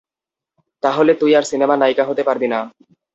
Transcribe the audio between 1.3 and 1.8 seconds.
আর সিনেমার